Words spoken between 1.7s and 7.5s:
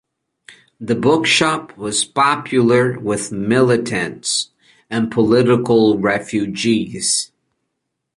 was popular with militants and political refugees.